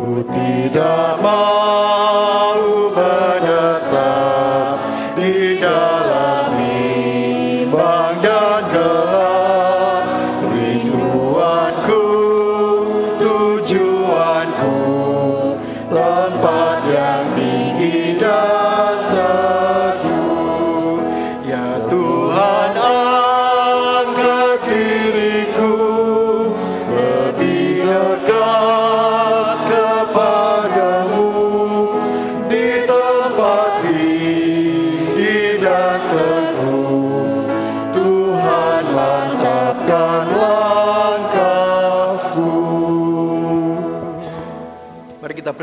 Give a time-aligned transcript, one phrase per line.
[0.00, 3.29] Ku tidak mau menetap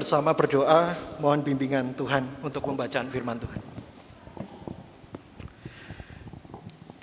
[0.08, 3.60] bersama berdoa, mohon bimbingan Tuhan untuk pembacaan firman Tuhan.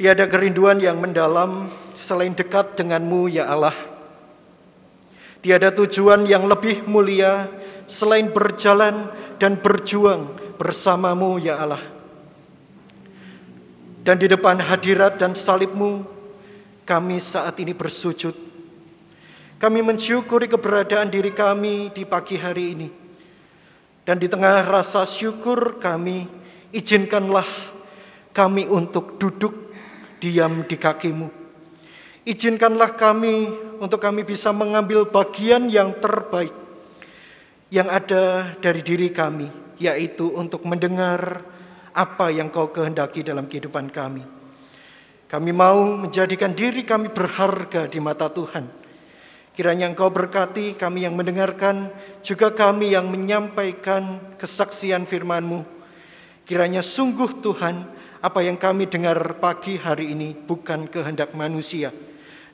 [0.01, 3.77] Tiada kerinduan yang mendalam selain dekat denganmu ya Allah.
[5.45, 7.53] Tiada tujuan yang lebih mulia
[7.85, 11.85] selain berjalan dan berjuang bersamamu ya Allah.
[14.01, 16.09] Dan di depan hadirat dan salibmu,
[16.89, 18.44] kami saat ini bersujud.
[19.65, 22.89] Kami mensyukuri keberadaan diri kami di pagi hari ini.
[24.05, 26.29] Dan di tengah rasa syukur kami,
[26.69, 27.49] izinkanlah
[28.37, 29.73] kami untuk duduk
[30.21, 31.33] diam di kakimu.
[32.29, 33.49] Izinkanlah kami
[33.81, 36.53] untuk kami bisa mengambil bagian yang terbaik
[37.73, 39.49] yang ada dari diri kami,
[39.81, 41.41] yaitu untuk mendengar
[41.97, 44.29] apa yang kau kehendaki dalam kehidupan kami.
[45.25, 48.84] Kami mau menjadikan diri kami berharga di mata Tuhan.
[49.55, 51.95] Kiranya Engkau berkati kami yang mendengarkan,
[52.27, 55.63] juga kami yang menyampaikan kesaksian firman-Mu.
[56.43, 57.87] Kiranya sungguh Tuhan,
[58.19, 61.95] apa yang kami dengar pagi hari ini bukan kehendak manusia,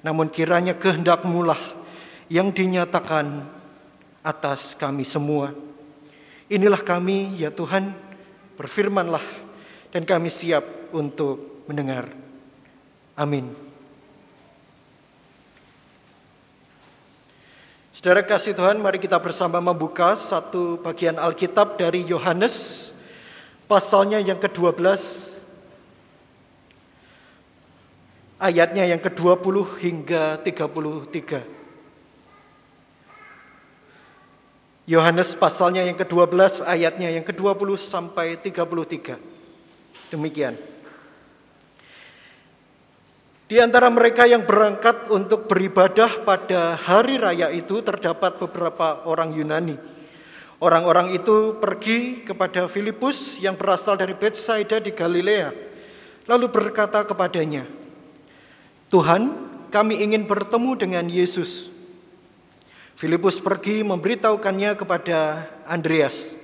[0.05, 1.63] namun kiranya kehendak-Mu lah
[2.29, 3.49] yang dinyatakan
[4.21, 5.57] atas kami semua.
[6.53, 7.97] Inilah kami ya Tuhan,
[8.61, 9.25] berfirmanlah
[9.89, 12.13] dan kami siap untuk mendengar.
[13.17, 13.70] Amin.
[18.01, 22.89] Saudara kasih Tuhan, mari kita bersama membuka satu bagian Alkitab dari Yohanes,
[23.69, 24.81] pasalnya yang ke-12,
[28.41, 31.45] ayatnya yang ke-20 hingga 33.
[34.89, 39.21] Yohanes pasalnya yang ke-12, ayatnya yang ke-20 sampai 33.
[40.09, 40.57] Demikian.
[43.51, 49.75] Di antara mereka yang berangkat untuk beribadah pada hari raya itu terdapat beberapa orang Yunani.
[50.63, 55.51] Orang-orang itu pergi kepada Filipus yang berasal dari Bethsaida di Galilea,
[56.31, 57.67] lalu berkata kepadanya,
[58.87, 59.35] "Tuhan,
[59.75, 61.75] kami ingin bertemu dengan Yesus."
[62.95, 66.39] Filipus pergi memberitahukannya kepada Andreas.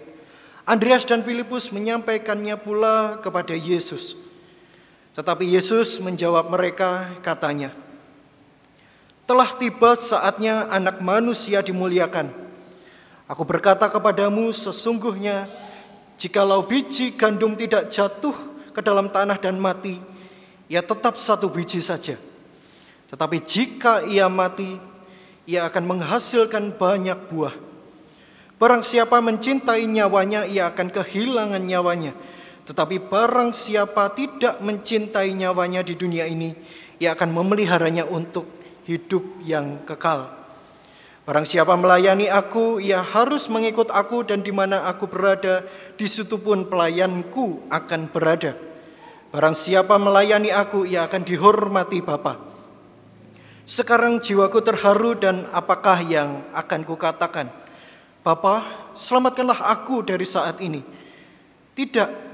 [0.66, 4.25] Andreas dan Filipus menyampaikannya pula kepada Yesus.
[5.16, 7.72] Tetapi Yesus menjawab mereka, katanya,
[9.24, 12.28] "Telah tiba saatnya Anak Manusia dimuliakan.
[13.24, 15.48] Aku berkata kepadamu, sesungguhnya
[16.20, 18.36] jikalau biji gandum tidak jatuh
[18.76, 19.96] ke dalam tanah dan mati,
[20.68, 22.20] ia tetap satu biji saja.
[23.08, 24.76] Tetapi jika ia mati,
[25.48, 27.56] ia akan menghasilkan banyak buah.
[28.60, 32.25] Barang siapa mencintai nyawanya, ia akan kehilangan nyawanya."
[32.66, 36.50] Tetapi barang siapa tidak mencintai nyawanya di dunia ini,
[36.98, 38.50] ia akan memeliharanya untuk
[38.90, 40.34] hidup yang kekal.
[41.26, 45.66] Barang siapa melayani aku, ia harus mengikut aku dan di mana aku berada,
[45.98, 48.54] di situ pun pelayanku akan berada.
[49.34, 52.38] Barang siapa melayani aku, ia akan dihormati Bapa.
[53.66, 57.50] Sekarang jiwaku terharu dan apakah yang akan kukatakan?
[58.22, 58.62] Bapa,
[58.94, 60.82] selamatkanlah aku dari saat ini.
[61.74, 62.25] Tidak,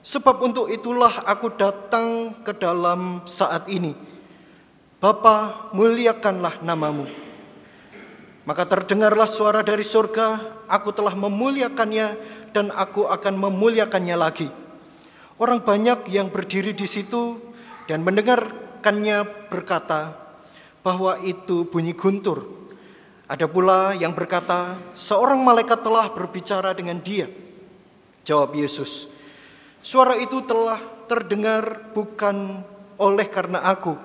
[0.00, 3.92] Sebab untuk itulah aku datang ke dalam saat ini.
[5.00, 7.08] Bapa, muliakanlah namamu.
[8.48, 12.16] Maka terdengarlah suara dari surga, aku telah memuliakannya
[12.56, 14.48] dan aku akan memuliakannya lagi.
[15.40, 17.36] Orang banyak yang berdiri di situ
[17.88, 20.16] dan mendengarkannya berkata
[20.80, 22.44] bahwa itu bunyi guntur.
[23.30, 27.30] Ada pula yang berkata, seorang malaikat telah berbicara dengan dia.
[28.26, 29.06] Jawab Yesus,
[29.80, 30.76] Suara itu telah
[31.08, 32.60] terdengar bukan
[33.00, 33.96] oleh karena aku,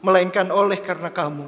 [0.00, 1.44] melainkan oleh karena kamu.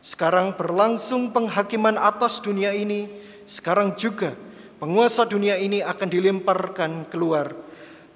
[0.00, 3.06] Sekarang berlangsung penghakiman atas dunia ini,
[3.44, 4.32] sekarang juga
[4.80, 7.52] penguasa dunia ini akan dilemparkan keluar.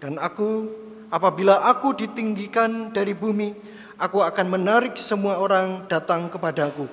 [0.00, 0.72] Dan aku,
[1.12, 3.52] apabila aku ditinggikan dari bumi,
[4.00, 6.88] aku akan menarik semua orang datang kepadaku.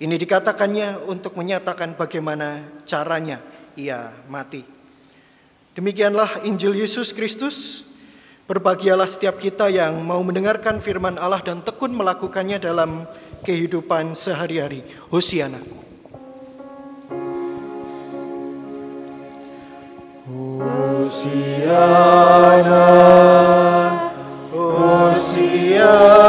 [0.00, 3.38] Ini dikatakannya untuk menyatakan bagaimana caranya
[3.76, 4.77] ia mati.
[5.78, 7.86] Demikianlah Injil Yesus Kristus.
[8.50, 13.06] Berbahagialah setiap kita yang mau mendengarkan firman Allah dan tekun melakukannya dalam
[13.46, 14.82] kehidupan sehari-hari.
[15.06, 15.62] Hosiana.
[20.58, 21.46] Hosiana,
[24.50, 26.27] Hosiana,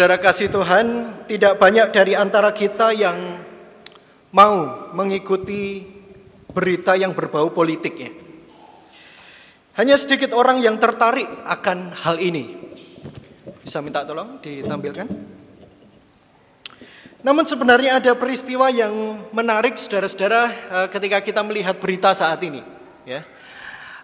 [0.00, 0.86] Saudara kasih Tuhan,
[1.28, 3.36] tidak banyak dari antara kita yang
[4.32, 5.84] mau mengikuti
[6.56, 8.08] berita yang berbau politik ya.
[9.76, 12.48] Hanya sedikit orang yang tertarik akan hal ini.
[13.60, 15.04] Bisa minta tolong ditampilkan?
[17.20, 22.64] Namun sebenarnya ada peristiwa yang menarik saudara-saudara eh, ketika kita melihat berita saat ini.
[23.04, 23.20] Ya.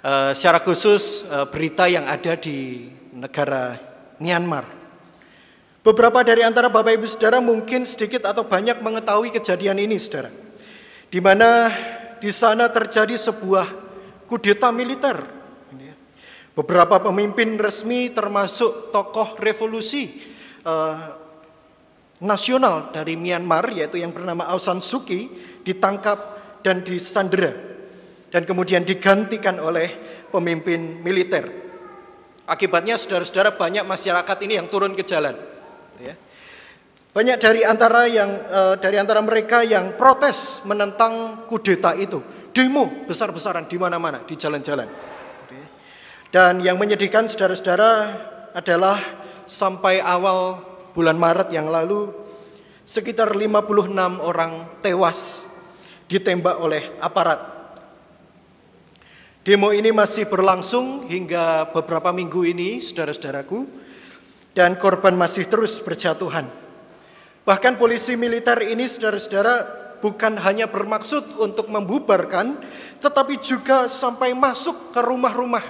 [0.04, 3.80] Eh, secara khusus eh, berita yang ada di negara
[4.20, 4.76] Myanmar.
[5.86, 10.34] Beberapa dari antara Bapak Ibu Saudara mungkin sedikit atau banyak mengetahui kejadian ini Saudara.
[11.06, 11.70] Di mana
[12.18, 13.70] di sana terjadi sebuah
[14.26, 15.22] kudeta militer.
[16.58, 20.10] Beberapa pemimpin resmi termasuk tokoh revolusi
[20.66, 20.98] eh,
[22.18, 25.30] nasional dari Myanmar yaitu yang bernama Aung San Suu Kyi
[25.62, 26.18] ditangkap
[26.66, 27.54] dan disandera
[28.34, 29.94] dan kemudian digantikan oleh
[30.34, 31.46] pemimpin militer.
[32.42, 35.54] Akibatnya saudara-saudara banyak masyarakat ini yang turun ke jalan.
[36.00, 36.14] Ya.
[37.16, 42.20] Banyak dari antara yang eh, dari antara mereka yang protes menentang kudeta itu,
[42.52, 44.84] demo besar-besaran di mana-mana di jalan-jalan.
[45.44, 45.68] Gitu ya.
[46.28, 47.90] Dan yang menyedihkan saudara-saudara
[48.52, 49.00] adalah
[49.48, 50.60] sampai awal
[50.92, 52.12] bulan Maret yang lalu
[52.84, 55.48] sekitar 56 orang tewas
[56.06, 57.56] ditembak oleh aparat.
[59.46, 63.85] Demo ini masih berlangsung hingga beberapa minggu ini, saudara-saudaraku,
[64.56, 66.48] dan korban masih terus berjatuhan.
[67.44, 69.68] Bahkan polisi militer ini, saudara-saudara,
[70.00, 72.56] bukan hanya bermaksud untuk membubarkan,
[73.04, 75.62] tetapi juga sampai masuk ke rumah-rumah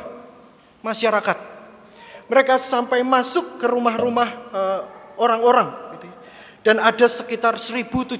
[0.86, 1.38] masyarakat.
[2.30, 4.80] Mereka sampai masuk ke rumah-rumah eh,
[5.18, 5.98] orang-orang.
[5.98, 6.16] gitu ya.
[6.62, 8.14] Dan ada sekitar 1.790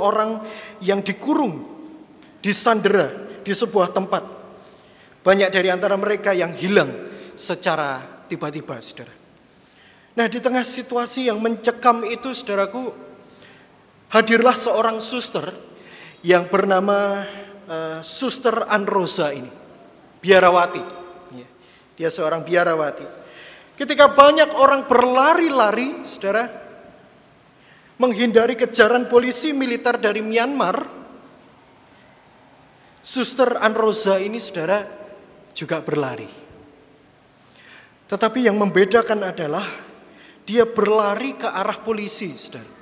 [0.00, 0.40] orang
[0.80, 1.60] yang dikurung,
[2.40, 3.12] disandera
[3.44, 4.24] di sebuah tempat.
[5.20, 6.88] Banyak dari antara mereka yang hilang
[7.36, 9.17] secara tiba-tiba, saudara.
[10.18, 12.90] Nah, di tengah situasi yang mencekam itu, saudaraku,
[14.10, 15.46] hadirlah seorang suster
[16.26, 17.22] yang bernama
[17.70, 19.46] eh, Suster Anrosa ini,
[20.18, 20.82] biarawati.
[21.38, 21.46] Ya,
[21.94, 23.06] Dia seorang biarawati.
[23.78, 26.50] Ketika banyak orang berlari-lari, saudara,
[28.02, 30.82] menghindari kejaran polisi militer dari Myanmar,
[33.06, 34.82] Suster Anrosa ini, saudara,
[35.54, 36.26] juga berlari.
[38.10, 39.87] Tetapi yang membedakan adalah
[40.48, 42.72] dia berlari ke arah polisi, saudara.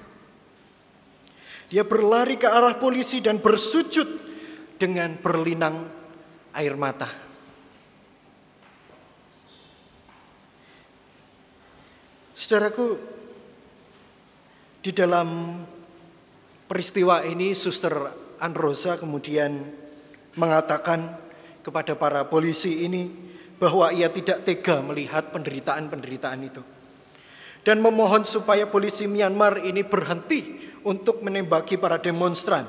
[1.67, 4.07] Dia berlari ke arah polisi dan bersujud
[4.79, 5.83] dengan berlinang
[6.55, 7.11] air mata.
[12.39, 12.95] Saudaraku,
[14.79, 15.59] di dalam
[16.71, 17.99] peristiwa ini Suster
[18.39, 19.75] Androsa kemudian
[20.39, 21.19] mengatakan
[21.67, 23.11] kepada para polisi ini
[23.59, 26.76] bahwa ia tidak tega melihat penderitaan-penderitaan itu.
[27.67, 30.55] Dan memohon supaya polisi Myanmar ini berhenti
[30.87, 32.63] untuk menembaki para demonstran.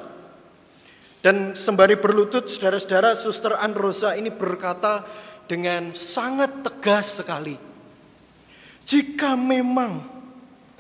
[1.22, 5.06] Dan sembari berlutut saudara-saudara Suster Androsa ini berkata
[5.46, 7.54] dengan sangat tegas sekali.
[8.90, 10.02] Jika memang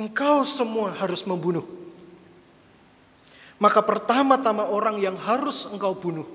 [0.02, 1.78] engkau semua harus membunuh.
[3.62, 6.26] Maka pertama-tama orang yang harus engkau bunuh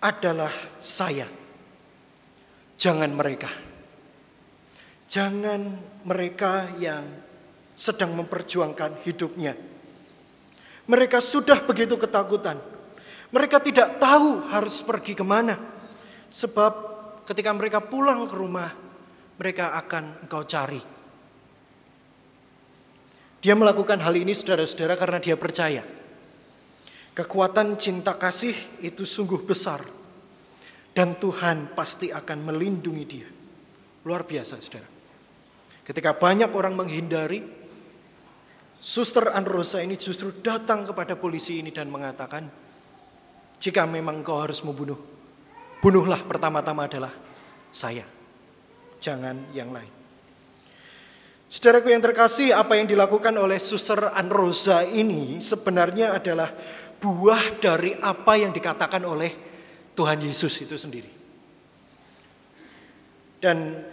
[0.00, 1.28] adalah saya.
[2.76, 3.48] Jangan mereka.
[5.08, 7.02] Jangan mereka yang
[7.74, 9.56] sedang memperjuangkan hidupnya.
[10.84, 12.60] Mereka sudah begitu ketakutan.
[13.34, 15.58] Mereka tidak tahu harus pergi ke mana.
[16.30, 16.72] Sebab
[17.26, 18.70] ketika mereka pulang ke rumah,
[19.40, 20.78] mereka akan engkau cari.
[23.42, 25.82] Dia melakukan hal ini saudara-saudara karena dia percaya.
[27.14, 29.82] Kekuatan cinta kasih itu sungguh besar.
[30.94, 33.28] Dan Tuhan pasti akan melindungi dia.
[34.06, 34.93] Luar biasa saudara.
[35.84, 37.44] Ketika banyak orang menghindari,
[38.80, 42.48] Suster Androsa ini justru datang kepada polisi ini dan mengatakan,
[43.60, 44.96] jika memang kau harus membunuh,
[45.84, 47.12] bunuhlah pertama-tama adalah
[47.68, 48.04] saya.
[49.00, 49.92] Jangan yang lain.
[51.48, 56.50] Saudaraku yang terkasih, apa yang dilakukan oleh Suster Androsa ini sebenarnya adalah
[56.98, 59.30] buah dari apa yang dikatakan oleh
[59.92, 61.12] Tuhan Yesus itu sendiri.
[63.38, 63.84] Dan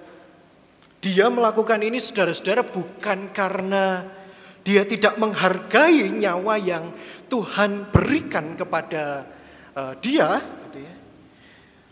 [1.02, 4.06] dia melakukan ini saudara-saudara bukan karena
[4.62, 6.94] dia tidak menghargai nyawa yang
[7.26, 9.26] Tuhan berikan kepada
[9.74, 10.38] uh, dia,
[10.70, 10.94] gitu ya.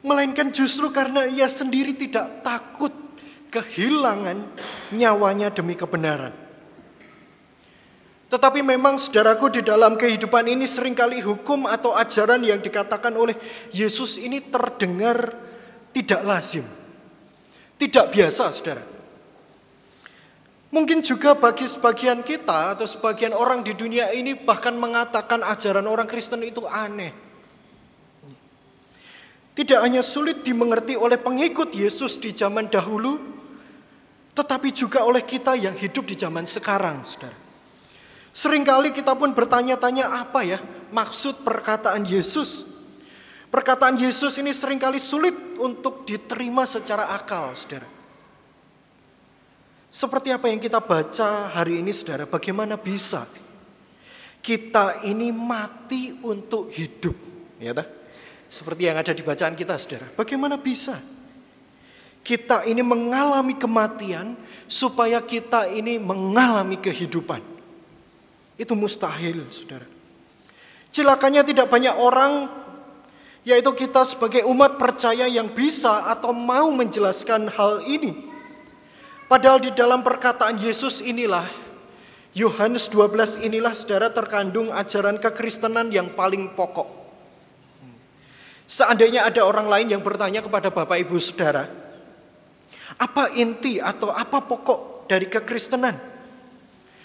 [0.05, 2.93] melainkan justru karena ia sendiri tidak takut
[3.49, 4.45] kehilangan
[4.93, 6.31] nyawanya demi kebenaran.
[8.29, 13.33] Tetapi memang saudaraku di dalam kehidupan ini sering kali hukum atau ajaran yang dikatakan oleh
[13.73, 15.33] Yesus ini terdengar
[15.89, 16.61] tidak lazim.
[17.81, 18.98] Tidak biasa saudara.
[20.69, 26.05] Mungkin juga bagi sebagian kita atau sebagian orang di dunia ini bahkan mengatakan ajaran orang
[26.05, 27.09] Kristen itu aneh.
[29.57, 33.17] Tidak hanya sulit dimengerti oleh pengikut Yesus di zaman dahulu,
[34.37, 37.35] tetapi juga oleh kita yang hidup di zaman sekarang, saudara.
[38.29, 40.61] Seringkali kita pun bertanya-tanya apa ya
[40.93, 42.69] maksud perkataan Yesus.
[43.49, 47.98] Perkataan Yesus ini sering kali sulit untuk diterima secara akal, saudara.
[49.89, 53.25] Seperti apa yang kita baca hari ini saudara, bagaimana bisa
[54.39, 57.17] kita ini mati untuk hidup.
[57.57, 57.89] Ya tak?
[58.49, 60.97] Seperti yang ada di bacaan kita saudara, bagaimana bisa
[62.21, 64.37] kita ini mengalami kematian
[64.69, 67.41] supaya kita ini mengalami kehidupan.
[68.59, 69.87] Itu mustahil saudara.
[70.93, 72.49] Cilakanya tidak banyak orang
[73.47, 78.28] yaitu kita sebagai umat percaya yang bisa atau mau menjelaskan hal ini.
[79.29, 81.45] Padahal di dalam perkataan Yesus inilah,
[82.33, 86.89] Yohanes 12 inilah saudara terkandung ajaran kekristenan yang paling pokok.
[88.65, 91.69] Seandainya ada orang lain yang bertanya kepada Bapak Ibu Saudara,
[92.97, 95.93] apa inti atau apa pokok dari kekristenan?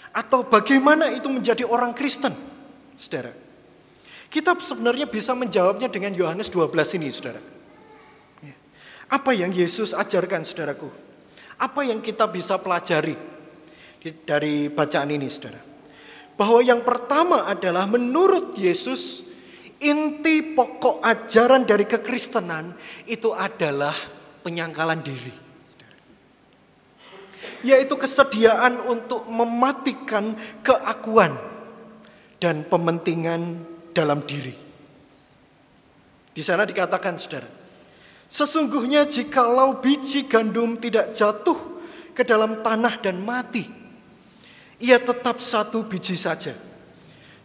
[0.09, 2.33] Atau bagaimana itu menjadi orang Kristen?
[2.97, 3.37] Saudara.
[4.33, 7.41] Kita sebenarnya bisa menjawabnya dengan Yohanes 12 ini, Saudara.
[9.13, 10.89] Apa yang Yesus ajarkan, Saudaraku?
[11.55, 13.15] Apa yang kita bisa pelajari
[14.27, 15.61] dari bacaan ini, saudara?
[16.35, 19.23] Bahwa yang pertama adalah menurut Yesus,
[19.79, 22.75] inti pokok ajaran dari kekristenan
[23.07, 23.95] itu adalah
[24.43, 25.33] penyangkalan diri.
[27.63, 31.39] Yaitu kesediaan untuk mematikan keakuan
[32.37, 33.63] dan pementingan
[33.95, 34.53] dalam diri.
[36.35, 37.47] Di sana dikatakan, saudara,
[38.35, 41.55] Sesungguhnya jikalau biji gandum tidak jatuh
[42.11, 43.63] ke dalam tanah dan mati,
[44.75, 46.51] ia tetap satu biji saja.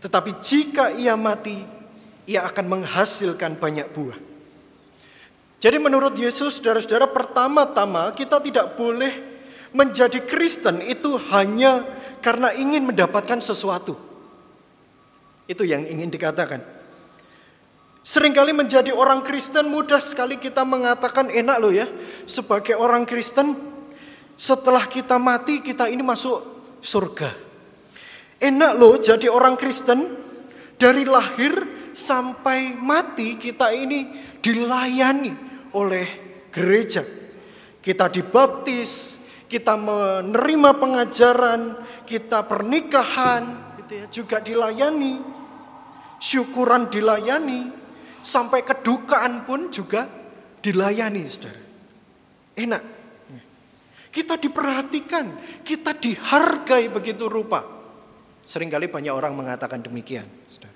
[0.03, 1.63] Tetapi jika ia mati,
[2.27, 4.19] ia akan menghasilkan banyak buah.
[5.63, 9.15] Jadi menurut Yesus, saudara-saudara, pertama-tama kita tidak boleh
[9.71, 11.87] menjadi Kristen itu hanya
[12.19, 13.95] karena ingin mendapatkan sesuatu.
[15.47, 16.80] Itu yang ingin dikatakan.
[18.01, 21.85] Seringkali menjadi orang Kristen mudah sekali kita mengatakan enak loh ya.
[22.25, 23.53] Sebagai orang Kristen
[24.41, 26.41] setelah kita mati kita ini masuk
[26.81, 27.29] surga.
[28.41, 30.17] Enak loh jadi orang Kristen
[30.81, 31.53] dari lahir
[31.93, 34.09] sampai mati kita ini
[34.41, 35.33] dilayani
[35.77, 36.09] oleh
[36.49, 37.05] gereja.
[37.85, 41.77] Kita dibaptis, kita menerima pengajaran,
[42.09, 45.21] kita pernikahan, gitu ya, juga dilayani,
[46.21, 47.80] syukuran dilayani,
[48.21, 50.05] Sampai kedukaan pun juga
[50.61, 51.63] dilayani, saudara.
[52.57, 52.83] Enak.
[54.11, 55.27] Kita diperhatikan,
[55.63, 57.63] kita dihargai begitu rupa.
[58.43, 60.27] Seringkali banyak orang mengatakan demikian.
[60.51, 60.75] Saudara.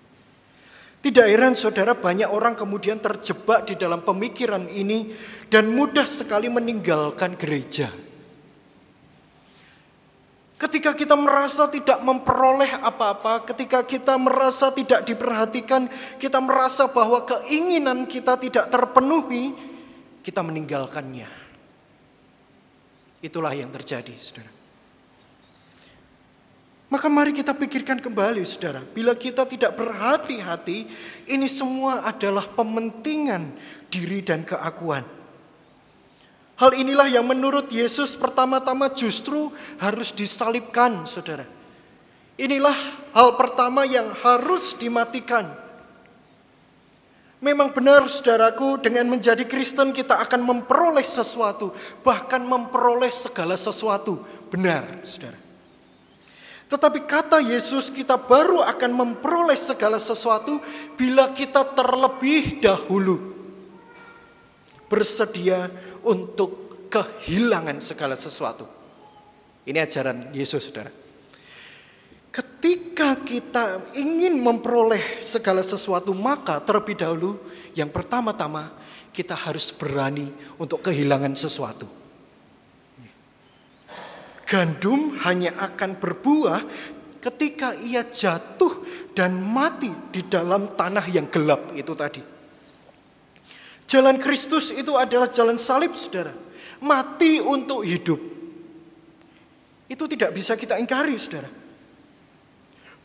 [1.05, 5.13] Tidak heran saudara banyak orang kemudian terjebak di dalam pemikiran ini
[5.53, 7.93] dan mudah sekali meninggalkan gereja.
[10.65, 18.09] Ketika kita merasa tidak memperoleh apa-apa, ketika kita merasa tidak diperhatikan, kita merasa bahwa keinginan
[18.09, 19.53] kita tidak terpenuhi,
[20.25, 21.29] kita meninggalkannya.
[23.21, 24.49] Itulah yang terjadi, saudara.
[26.89, 28.81] Maka mari kita pikirkan kembali, saudara.
[28.89, 30.89] Bila kita tidak berhati-hati,
[31.29, 33.53] ini semua adalah pementingan
[33.93, 35.05] diri dan keakuan.
[36.65, 41.45] Hal inilah yang menurut Yesus pertama-tama justru harus disalibkan, saudara.
[42.41, 42.73] Inilah
[43.13, 45.53] hal pertama yang harus dimatikan.
[47.45, 51.77] Memang benar saudaraku dengan menjadi Kristen kita akan memperoleh sesuatu.
[52.01, 54.25] Bahkan memperoleh segala sesuatu.
[54.49, 55.37] Benar saudara.
[56.73, 60.65] Tetapi kata Yesus kita baru akan memperoleh segala sesuatu
[60.97, 63.34] bila kita terlebih dahulu
[64.89, 65.69] bersedia
[66.05, 68.69] untuk kehilangan segala sesuatu.
[69.65, 70.93] Ini ajaran Yesus, saudara.
[72.35, 77.39] Ketika kita ingin memperoleh segala sesuatu, maka terlebih dahulu
[77.79, 78.75] yang pertama-tama
[79.15, 81.87] kita harus berani untuk kehilangan sesuatu.
[84.45, 86.61] Gandum hanya akan berbuah
[87.23, 88.85] ketika ia jatuh
[89.17, 92.34] dan mati di dalam tanah yang gelap itu tadi.
[93.95, 96.35] Jalan Kristus itu adalah jalan salib, saudara.
[96.83, 98.19] Mati untuk hidup.
[99.87, 101.47] Itu tidak bisa kita ingkari, saudara.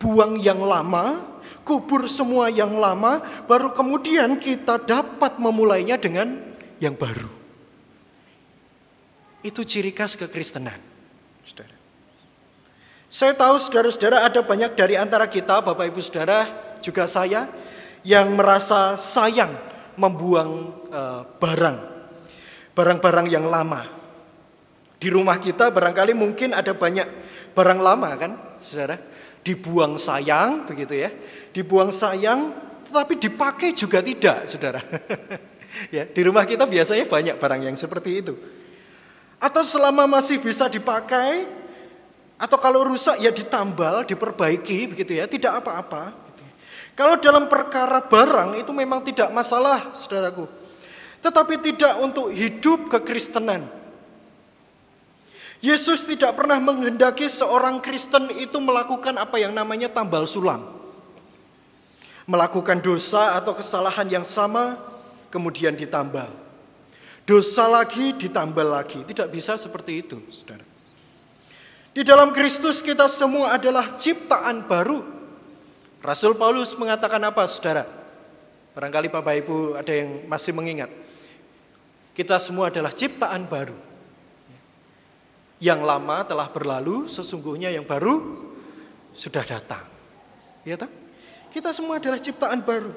[0.02, 1.22] Buang yang lama,
[1.62, 6.42] kubur semua yang lama, baru kemudian kita dapat memulainya dengan
[6.82, 7.30] yang baru.
[9.46, 10.82] Itu ciri khas kekristenan.
[11.46, 11.78] Saudara.
[13.14, 16.50] Saya tahu saudara-saudara ada banyak dari antara kita, Bapak Ibu Saudara,
[16.82, 17.46] juga saya,
[18.02, 19.69] yang merasa sayang
[20.00, 20.52] membuang
[20.88, 21.78] uh, barang,
[22.72, 23.84] barang-barang yang lama.
[25.00, 27.08] Di rumah kita barangkali mungkin ada banyak
[27.52, 28.32] barang lama kan,
[28.64, 28.96] saudara?
[29.44, 31.12] Dibuang sayang, begitu ya.
[31.52, 32.56] Dibuang sayang,
[32.88, 34.80] tetapi dipakai juga tidak, saudara.
[35.96, 38.34] ya, di rumah kita biasanya banyak barang yang seperti itu.
[39.40, 41.48] Atau selama masih bisa dipakai,
[42.40, 46.29] atau kalau rusak ya ditambal, diperbaiki, begitu ya, tidak apa-apa.
[47.00, 50.52] Kalau dalam perkara barang itu memang tidak masalah, saudaraku.
[51.24, 53.64] Tetapi tidak untuk hidup kekristenan.
[55.64, 60.76] Yesus tidak pernah menghendaki seorang Kristen itu melakukan apa yang namanya tambal sulam.
[62.28, 64.76] Melakukan dosa atau kesalahan yang sama,
[65.32, 66.28] kemudian ditambal.
[67.24, 69.08] Dosa lagi, ditambal lagi.
[69.08, 70.68] Tidak bisa seperti itu, saudara.
[71.96, 75.19] Di dalam Kristus kita semua adalah ciptaan baru.
[76.00, 77.84] Rasul Paulus mengatakan apa saudara?
[78.72, 80.88] Barangkali Bapak Ibu ada yang masih mengingat.
[82.16, 83.76] Kita semua adalah ciptaan baru.
[85.60, 88.48] Yang lama telah berlalu, sesungguhnya yang baru
[89.12, 89.84] sudah datang.
[90.64, 90.92] Ya tak?
[91.52, 92.96] Kita semua adalah ciptaan baru.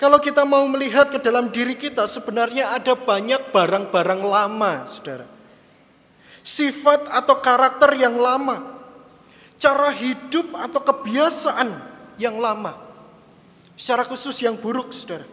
[0.00, 5.28] Kalau kita mau melihat ke dalam diri kita, sebenarnya ada banyak barang-barang lama, saudara.
[6.42, 8.79] Sifat atau karakter yang lama
[9.60, 11.68] cara hidup atau kebiasaan
[12.16, 12.74] yang lama.
[13.76, 15.28] Secara khusus yang buruk, saudara.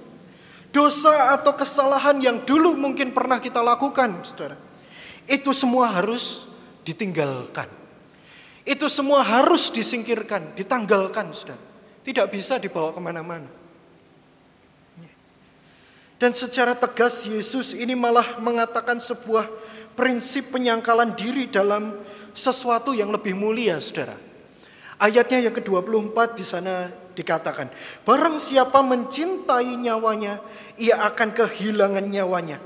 [0.67, 4.59] Dosa atau kesalahan yang dulu mungkin pernah kita lakukan, saudara.
[5.23, 6.43] Itu semua harus
[6.83, 7.71] ditinggalkan.
[8.67, 11.63] Itu semua harus disingkirkan, ditanggalkan, saudara.
[12.03, 13.47] Tidak bisa dibawa ke mana-mana.
[16.17, 19.45] Dan secara tegas Yesus ini malah mengatakan sebuah
[19.97, 21.97] prinsip penyangkalan diri dalam
[22.37, 24.13] sesuatu yang lebih mulia, saudara.
[25.01, 27.73] Ayatnya yang ke-24 di sana dikatakan,
[28.05, 30.37] barang siapa mencintai nyawanya,
[30.77, 32.61] ia akan kehilangan nyawanya.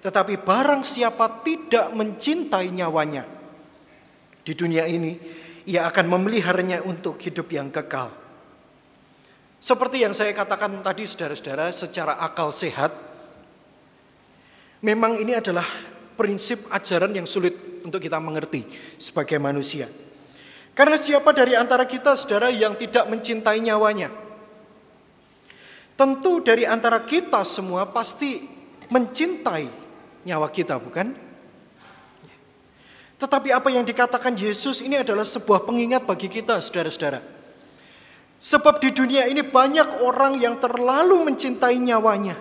[0.00, 3.28] Tetapi barang siapa tidak mencintai nyawanya
[4.42, 5.14] di dunia ini,
[5.68, 8.10] ia akan memeliharanya untuk hidup yang kekal.
[9.62, 12.90] Seperti yang saya katakan tadi saudara-saudara secara akal sehat,
[14.82, 18.64] memang ini adalah prinsip ajaran yang sulit untuk kita mengerti
[18.96, 19.90] sebagai manusia.
[20.72, 24.08] Karena siapa dari antara kita saudara yang tidak mencintai nyawanya?
[25.92, 28.40] Tentu dari antara kita semua pasti
[28.88, 29.68] mencintai
[30.24, 31.12] nyawa kita, bukan?
[33.20, 37.22] Tetapi apa yang dikatakan Yesus ini adalah sebuah pengingat bagi kita, saudara-saudara.
[38.42, 42.34] Sebab di dunia ini banyak orang yang terlalu mencintai nyawanya.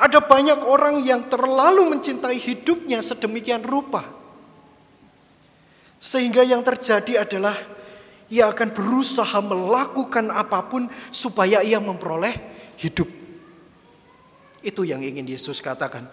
[0.00, 4.20] Ada banyak orang yang terlalu mencintai hidupnya sedemikian rupa
[6.00, 7.52] sehingga yang terjadi adalah
[8.32, 12.32] ia akan berusaha melakukan apa pun supaya ia memperoleh
[12.80, 13.06] hidup.
[14.64, 16.08] Itu yang ingin Yesus katakan.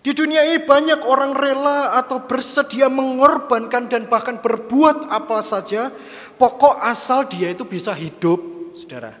[0.00, 5.90] Di dunia ini banyak orang rela atau bersedia mengorbankan dan bahkan berbuat apa saja.
[6.38, 8.38] Pokok asal dia itu bisa hidup,
[8.78, 9.18] saudara.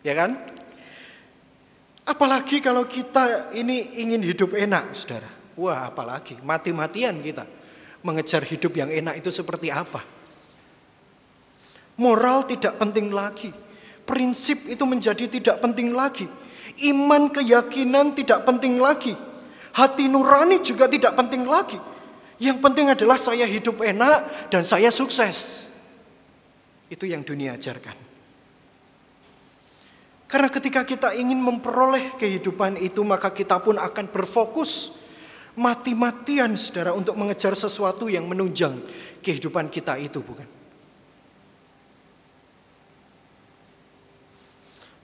[0.00, 0.49] Ya kan?
[2.10, 5.30] Apalagi kalau kita ini ingin hidup enak, saudara.
[5.54, 7.46] Wah apalagi, mati-matian kita
[8.02, 10.02] mengejar hidup yang enak itu seperti apa.
[12.02, 13.54] Moral tidak penting lagi.
[14.02, 16.26] Prinsip itu menjadi tidak penting lagi.
[16.82, 19.14] Iman keyakinan tidak penting lagi.
[19.70, 21.78] Hati nurani juga tidak penting lagi.
[22.42, 25.70] Yang penting adalah saya hidup enak dan saya sukses.
[26.90, 28.09] Itu yang dunia ajarkan.
[30.30, 34.94] Karena ketika kita ingin memperoleh kehidupan itu, maka kita pun akan berfokus
[35.58, 38.78] mati-matian saudara untuk mengejar sesuatu yang menunjang
[39.26, 40.46] kehidupan kita itu bukan?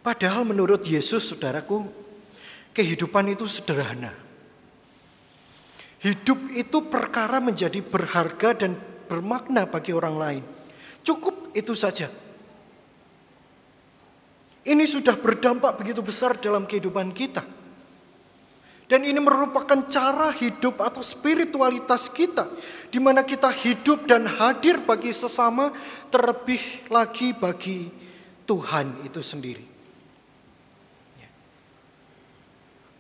[0.07, 1.83] Padahal menurut Yesus saudaraku
[2.71, 4.15] kehidupan itu sederhana.
[6.07, 8.79] Hidup itu perkara menjadi berharga dan
[9.11, 10.43] bermakna bagi orang lain.
[11.03, 12.07] Cukup itu saja.
[14.67, 17.47] Ini sudah berdampak begitu besar dalam kehidupan kita.
[18.87, 22.47] Dan ini merupakan cara hidup atau spiritualitas kita,
[22.91, 25.75] di mana kita hidup dan hadir bagi sesama,
[26.11, 27.91] terlebih lagi bagi
[28.47, 29.67] Tuhan itu sendiri.
[31.19, 31.31] Ya.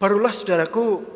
[0.03, 1.07] Barulah saudaraku,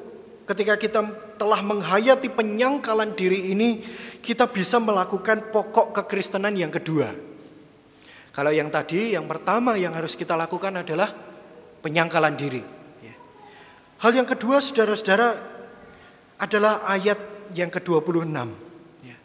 [0.47, 1.03] ketika kita
[1.35, 3.83] telah menghayati penyangkalan diri ini,
[4.23, 7.30] kita bisa melakukan pokok kekristenan yang kedua.
[8.31, 11.11] Kalau yang tadi, yang pertama yang harus kita lakukan adalah
[11.83, 12.62] penyangkalan diri.
[13.03, 13.14] Ya.
[14.07, 15.35] Hal yang kedua, saudara-saudara,
[16.38, 17.19] adalah ayat
[17.51, 18.31] yang ke-26.
[19.03, 19.19] Ya.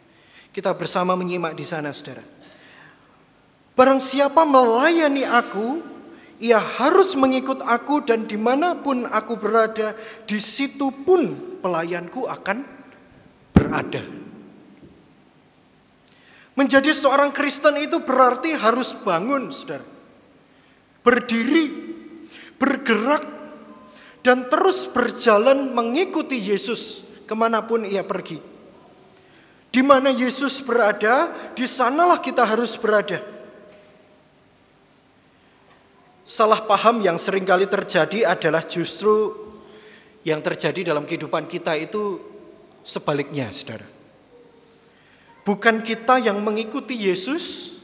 [0.50, 2.26] Kita bersama menyimak di sana, saudara.
[3.78, 5.84] Barang siapa melayani aku,
[6.42, 9.94] ia harus mengikut aku dan di mana pun aku berada,
[10.26, 11.30] di situ pun
[11.62, 12.66] pelayanku akan
[13.54, 14.25] berada.
[16.56, 19.84] Menjadi seorang Kristen itu berarti harus bangun, saudara.
[21.04, 21.68] Berdiri,
[22.56, 23.22] bergerak,
[24.24, 28.40] dan terus berjalan mengikuti Yesus ke mana pun ia pergi.
[29.68, 33.20] Di mana Yesus berada, di sanalah kita harus berada.
[36.26, 39.30] Salah paham yang sering kali terjadi adalah justru
[40.26, 42.18] yang terjadi dalam kehidupan kita itu
[42.82, 43.95] sebaliknya, saudara.
[45.46, 47.78] Bukan kita yang mengikuti Yesus,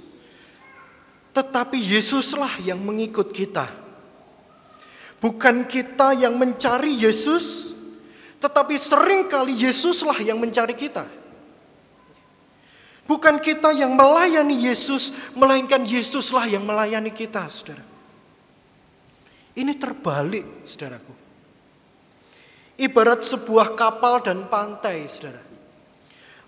[1.30, 3.70] tetapi Yesuslah yang mengikut kita.
[5.22, 7.70] Bukan kita yang mencari Yesus,
[8.42, 11.06] tetapi sering kali Yesuslah yang mencari kita.
[13.06, 17.86] Bukan kita yang melayani Yesus, melainkan Yesuslah yang melayani kita, saudara.
[19.54, 21.14] Ini terbalik, saudaraku.
[22.82, 25.51] Ibarat sebuah kapal dan pantai, saudara.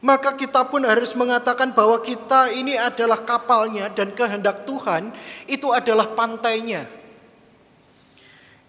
[0.04, 5.08] Maka kita pun harus mengatakan bahwa kita ini adalah kapalnya dan kehendak Tuhan
[5.48, 6.84] itu adalah pantainya.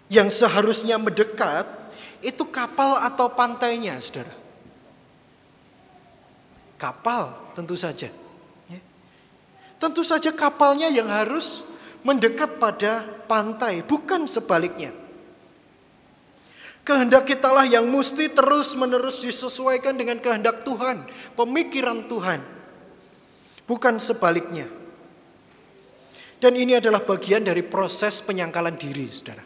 [0.07, 1.67] Yang seharusnya mendekat
[2.23, 4.31] itu kapal atau pantainya, saudara.
[6.79, 8.07] Kapal tentu saja.
[8.71, 8.79] Ya.
[9.75, 11.67] Tentu saja kapalnya yang harus
[12.07, 14.95] mendekat pada pantai, bukan sebaliknya.
[16.85, 21.01] Kehendak kitalah yang mesti terus-menerus disesuaikan dengan kehendak Tuhan,
[21.33, 22.45] pemikiran Tuhan,
[23.65, 24.69] bukan sebaliknya.
[26.37, 29.41] Dan ini adalah bagian dari proses penyangkalan diri, saudara.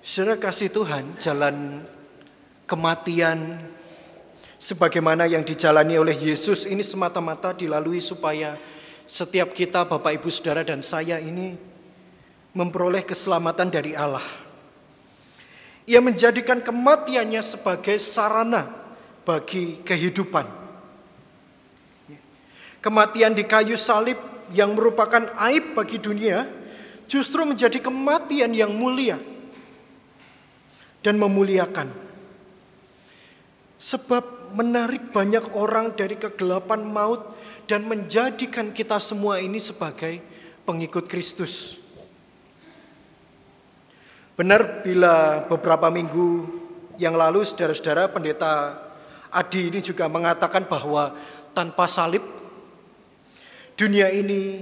[0.00, 1.84] Saudara kasih Tuhan, jalan
[2.64, 3.60] kematian
[4.56, 8.56] sebagaimana yang dijalani oleh Yesus ini semata-mata dilalui supaya
[9.04, 11.75] setiap kita Bapak Ibu Saudara dan saya ini
[12.56, 14.24] memperoleh keselamatan dari Allah.
[15.84, 18.72] Ia menjadikan kematiannya sebagai sarana
[19.28, 20.48] bagi kehidupan.
[22.80, 24.16] Kematian di kayu salib
[24.56, 26.48] yang merupakan aib bagi dunia
[27.04, 29.20] justru menjadi kematian yang mulia
[31.04, 31.92] dan memuliakan.
[33.76, 37.36] Sebab menarik banyak orang dari kegelapan maut
[37.70, 40.18] dan menjadikan kita semua ini sebagai
[40.66, 41.85] pengikut Kristus.
[44.36, 46.44] Benar bila beberapa minggu
[47.00, 48.84] yang lalu saudara-saudara pendeta
[49.32, 51.12] Adi ini juga mengatakan bahwa
[51.56, 52.20] tanpa salib
[53.76, 54.60] dunia ini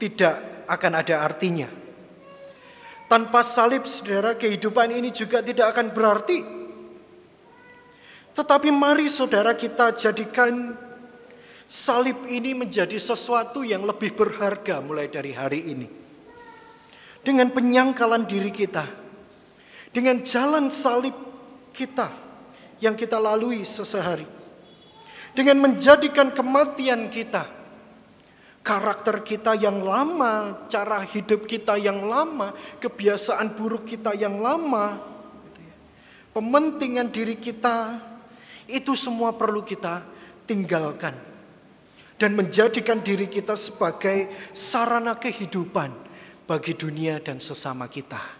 [0.00, 1.68] tidak akan ada artinya.
[3.12, 6.38] Tanpa salib saudara kehidupan ini juga tidak akan berarti.
[8.32, 10.78] Tetapi mari saudara kita jadikan
[11.70, 15.86] Salib ini menjadi sesuatu yang lebih berharga mulai dari hari ini.
[17.22, 18.99] Dengan penyangkalan diri kita,
[19.90, 21.14] dengan jalan salib
[21.74, 22.10] kita
[22.78, 24.26] yang kita lalui sesehari,
[25.34, 27.46] dengan menjadikan kematian kita,
[28.62, 34.98] karakter kita yang lama, cara hidup kita yang lama, kebiasaan buruk kita yang lama,
[35.50, 35.74] gitu ya.
[36.32, 37.98] pementingan diri kita,
[38.70, 40.06] itu semua perlu kita
[40.46, 41.12] tinggalkan
[42.20, 45.90] dan menjadikan diri kita sebagai sarana kehidupan
[46.44, 48.39] bagi dunia dan sesama kita.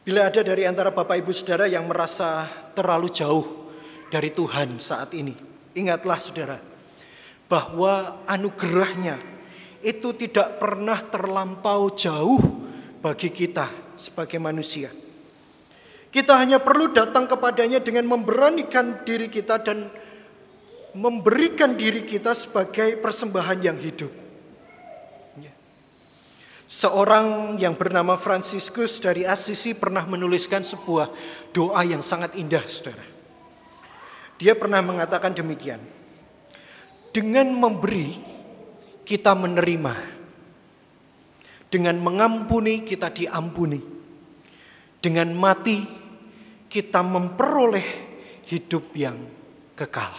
[0.00, 3.68] Bila ada dari antara Bapak Ibu Saudara yang merasa terlalu jauh
[4.08, 5.36] dari Tuhan saat ini,
[5.76, 6.56] ingatlah Saudara
[7.44, 9.20] bahwa anugerahnya
[9.84, 12.40] itu tidak pernah terlampau jauh
[13.04, 13.68] bagi kita
[14.00, 14.88] sebagai manusia.
[16.08, 19.84] Kita hanya perlu datang kepadanya dengan memberanikan diri kita dan
[20.96, 24.29] memberikan diri kita sebagai persembahan yang hidup.
[26.70, 31.10] Seorang yang bernama Franciscus dari Assisi pernah menuliskan sebuah
[31.50, 33.02] doa yang sangat indah, saudara.
[34.38, 35.82] Dia pernah mengatakan demikian.
[37.10, 38.14] Dengan memberi,
[39.02, 39.94] kita menerima.
[41.66, 43.82] Dengan mengampuni, kita diampuni.
[45.02, 45.82] Dengan mati,
[46.70, 47.88] kita memperoleh
[48.46, 49.18] hidup yang
[49.74, 50.14] kekal.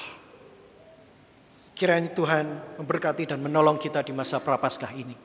[1.80, 5.16] Kiranya Tuhan memberkati dan menolong kita di masa prapaskah ini.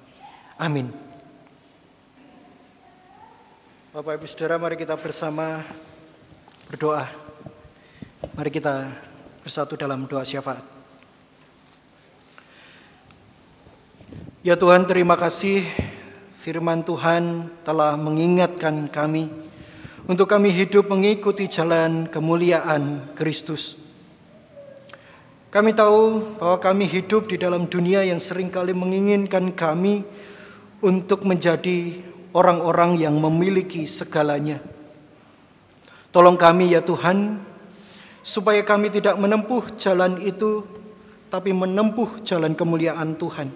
[0.63, 1.06] Amin.
[3.97, 5.65] Bapak Ibu Saudara, mari kita bersama
[6.69, 7.09] berdoa.
[8.37, 8.93] Mari kita
[9.41, 10.61] bersatu dalam doa syafaat.
[14.45, 15.65] Ya Tuhan, terima kasih
[16.37, 19.33] firman Tuhan telah mengingatkan kami
[20.05, 23.81] untuk kami hidup mengikuti jalan kemuliaan Kristus.
[25.49, 30.05] Kami tahu bahwa kami hidup di dalam dunia yang sering kali menginginkan kami
[30.85, 34.61] untuk menjadi orang-orang yang memiliki segalanya.
[36.13, 37.41] Tolong kami ya Tuhan,
[38.21, 40.69] supaya kami tidak menempuh jalan itu,
[41.33, 43.49] tapi menempuh jalan kemuliaan Tuhan.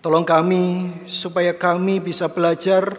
[0.00, 2.96] Tolong kami supaya kami bisa belajar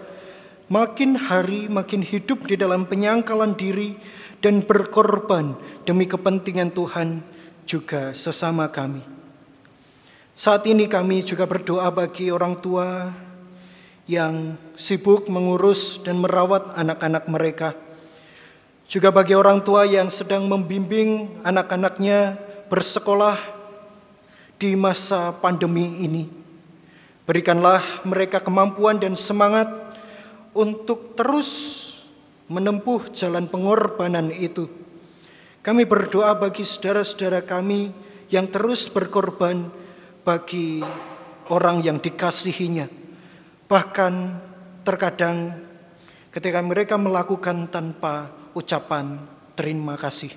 [0.69, 3.97] makin hari makin hidup di dalam penyangkalan diri
[4.37, 7.25] dan berkorban demi kepentingan Tuhan
[7.65, 9.01] juga sesama kami.
[10.37, 13.09] Saat ini kami juga berdoa bagi orang tua
[14.11, 17.71] yang sibuk mengurus dan merawat anak-anak mereka.
[18.91, 22.35] Juga bagi orang tua yang sedang membimbing anak-anaknya
[22.67, 23.39] bersekolah
[24.59, 26.27] di masa pandemi ini.
[27.23, 29.71] Berikanlah mereka kemampuan dan semangat
[30.51, 31.79] untuk terus
[32.51, 34.67] menempuh jalan pengorbanan itu.
[35.63, 37.95] Kami berdoa bagi saudara-saudara kami
[38.27, 39.71] yang terus berkorban
[40.27, 40.83] bagi
[41.47, 43.00] orang yang dikasihinya
[43.71, 44.13] Bahkan
[44.83, 45.55] terkadang
[46.27, 49.15] ketika mereka melakukan tanpa ucapan
[49.55, 50.35] terima kasih.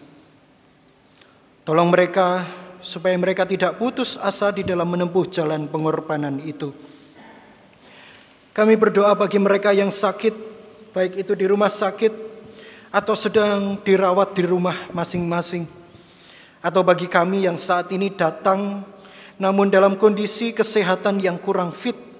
[1.66, 2.46] Tolong mereka
[2.78, 6.70] supaya mereka tidak putus asa di dalam menempuh jalan pengorbanan itu.
[8.54, 10.34] Kami berdoa bagi mereka yang sakit,
[10.94, 12.14] baik itu di rumah sakit
[12.94, 15.66] atau sedang dirawat di rumah masing-masing.
[16.62, 18.86] Atau bagi kami yang saat ini datang
[19.42, 22.13] namun dalam kondisi kesehatan yang kurang fit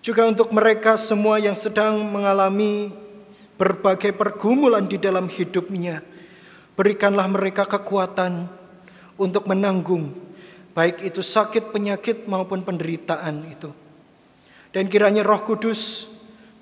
[0.00, 2.92] juga untuk mereka semua yang sedang mengalami
[3.60, 6.00] berbagai pergumulan di dalam hidupnya.
[6.76, 8.48] Berikanlah mereka kekuatan
[9.20, 10.30] untuk menanggung
[10.72, 13.70] baik itu sakit penyakit maupun penderitaan itu.
[14.70, 16.06] Dan kiranya Roh Kudus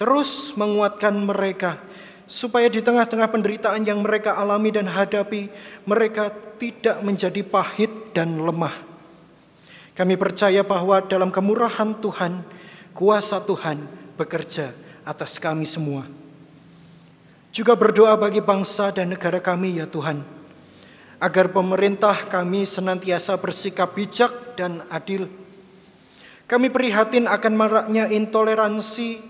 [0.00, 1.78] terus menguatkan mereka
[2.24, 5.52] supaya di tengah-tengah penderitaan yang mereka alami dan hadapi
[5.84, 8.74] mereka tidak menjadi pahit dan lemah.
[9.92, 12.42] Kami percaya bahwa dalam kemurahan Tuhan
[12.92, 13.84] kuasa Tuhan
[14.18, 14.72] bekerja
[15.06, 16.04] atas kami semua.
[17.48, 20.20] Juga berdoa bagi bangsa dan negara kami ya Tuhan,
[21.16, 25.26] agar pemerintah kami senantiasa bersikap bijak dan adil.
[26.48, 29.20] Kami prihatin akan maraknya intoleransi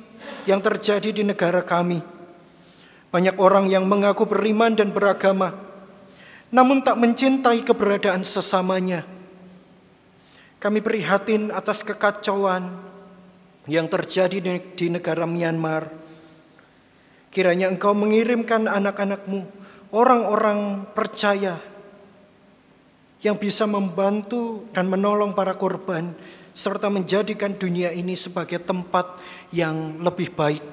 [0.47, 2.03] yang terjadi di negara kami.
[3.09, 5.57] Banyak orang yang mengaku beriman dan beragama,
[6.53, 9.05] namun tak mencintai keberadaan sesamanya.
[10.59, 12.88] Kami prihatin atas kekacauan,
[13.69, 14.41] yang terjadi
[14.75, 15.93] di negara Myanmar.
[17.29, 19.45] Kiranya engkau mengirimkan anak-anakmu,
[19.93, 21.61] orang-orang percaya
[23.21, 26.17] yang bisa membantu dan menolong para korban
[26.57, 29.21] serta menjadikan dunia ini sebagai tempat
[29.55, 30.65] yang lebih baik.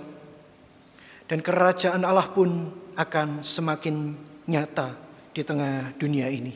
[1.27, 4.15] Dan kerajaan Allah pun akan semakin
[4.47, 4.95] nyata
[5.35, 6.53] di tengah dunia ini.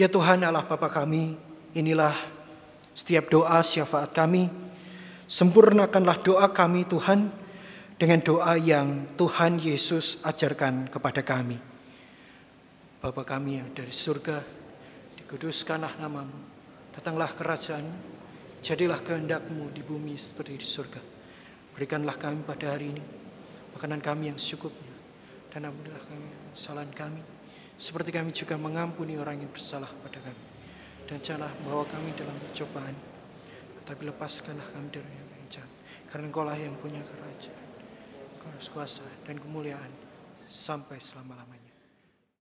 [0.00, 1.36] Ya Tuhan Allah Bapa kami,
[1.76, 2.16] inilah
[2.96, 4.48] setiap doa syafaat kami,
[5.32, 7.32] sempurnakanlah doa kami Tuhan
[7.96, 11.56] dengan doa yang Tuhan Yesus ajarkan kepada kami.
[13.00, 14.44] Bapa kami yang dari surga,
[15.16, 16.36] dikuduskanlah namamu,
[16.92, 17.88] datanglah kerajaan,
[18.60, 21.00] jadilah kehendakmu di bumi seperti di surga.
[21.72, 23.02] Berikanlah kami pada hari ini
[23.72, 24.92] makanan kami yang secukupnya,
[25.48, 27.24] dan ampunilah kami kesalahan kami,
[27.80, 30.52] seperti kami juga mengampuni orang yang bersalah pada kami
[31.08, 32.94] dan janganlah bawa kami dalam percobaan,
[33.84, 35.21] tapi lepaskanlah kami dari.
[36.12, 37.68] Karena engkau lah yang punya kerajaan,
[38.68, 39.88] kuasa dan kemuliaan
[40.44, 41.61] sampai selama-lamanya.